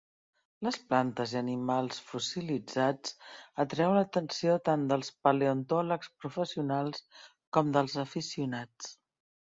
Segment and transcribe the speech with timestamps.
[0.67, 3.13] Les plantes i animals fossilitzats
[3.65, 7.07] atreuen l'atenció tant dels paleontòlegs professionals
[7.59, 8.91] com dels aficionats.